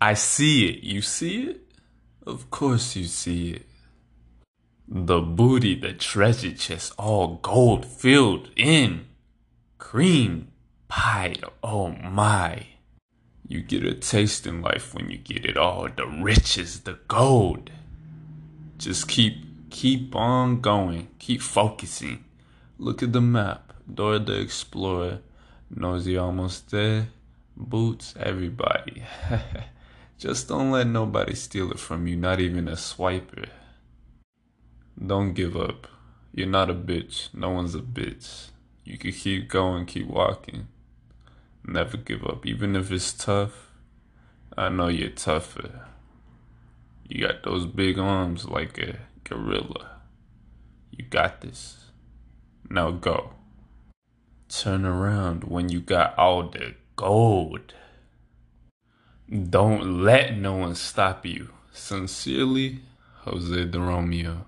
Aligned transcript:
I 0.00 0.14
see 0.14 0.68
it. 0.68 0.84
You 0.84 1.02
see 1.02 1.44
it? 1.44 1.60
Of 2.26 2.50
course 2.50 2.94
you 2.94 3.04
see 3.04 3.52
it. 3.52 3.66
The 4.86 5.20
booty, 5.20 5.74
the 5.74 5.92
treasure 5.92 6.52
chest, 6.52 6.92
all 6.98 7.40
gold 7.42 7.84
filled 7.84 8.50
in. 8.56 9.06
Cream 9.78 10.48
pie. 10.86 11.34
Oh 11.62 11.88
my. 11.88 12.66
You 13.46 13.60
get 13.62 13.84
a 13.84 13.94
taste 13.94 14.46
in 14.46 14.62
life 14.62 14.94
when 14.94 15.10
you 15.10 15.18
get 15.18 15.44
it 15.44 15.56
all. 15.56 15.88
The 15.88 16.06
riches, 16.06 16.80
the 16.80 16.98
gold. 17.08 17.70
Just 18.76 19.08
keep 19.08 19.70
keep 19.70 20.14
on 20.14 20.60
going. 20.60 21.08
Keep 21.18 21.42
focusing. 21.42 22.24
Look 22.78 23.02
at 23.02 23.12
the 23.12 23.20
map. 23.20 23.72
Dora 23.92 24.18
the 24.18 24.40
Explorer. 24.40 25.20
Nosy 25.74 26.16
almost 26.16 26.70
there. 26.70 27.08
Boots, 27.56 28.14
everybody. 28.18 29.02
Just 30.18 30.48
don't 30.48 30.72
let 30.72 30.88
nobody 30.88 31.36
steal 31.36 31.70
it 31.70 31.78
from 31.78 32.08
you, 32.08 32.16
not 32.16 32.40
even 32.40 32.66
a 32.66 32.72
swiper. 32.72 33.48
Don't 35.04 35.32
give 35.32 35.56
up. 35.56 35.86
You're 36.34 36.48
not 36.48 36.70
a 36.70 36.74
bitch. 36.74 37.32
No 37.32 37.50
one's 37.50 37.76
a 37.76 37.80
bitch. 37.80 38.48
You 38.84 38.98
can 38.98 39.12
keep 39.12 39.48
going, 39.48 39.86
keep 39.86 40.08
walking. 40.08 40.66
Never 41.64 41.96
give 41.96 42.24
up, 42.24 42.44
even 42.46 42.74
if 42.74 42.90
it's 42.90 43.12
tough. 43.12 43.70
I 44.56 44.70
know 44.70 44.88
you're 44.88 45.10
tougher. 45.10 45.86
You 47.06 47.28
got 47.28 47.44
those 47.44 47.66
big 47.66 47.96
arms 47.96 48.44
like 48.44 48.76
a 48.78 48.98
gorilla. 49.22 50.00
You 50.90 51.04
got 51.04 51.42
this. 51.42 51.84
Now 52.68 52.90
go. 52.90 53.34
Turn 54.48 54.84
around 54.84 55.44
when 55.44 55.68
you 55.68 55.80
got 55.80 56.18
all 56.18 56.48
the 56.48 56.74
gold. 56.96 57.74
Don't 59.30 60.02
let 60.02 60.38
no 60.38 60.56
one 60.56 60.74
stop 60.74 61.26
you. 61.26 61.50
Sincerely, 61.70 62.80
Jose 63.26 63.66
de 63.66 63.78
Romeo. 63.78 64.46